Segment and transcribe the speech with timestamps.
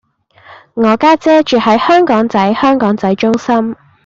[0.73, 3.75] 我家姐住喺香港仔香港仔中心